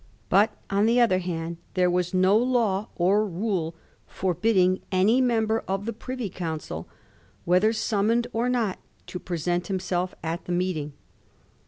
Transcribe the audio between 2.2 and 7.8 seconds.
law or rule forbidding any member of the Privy Coimcil, whether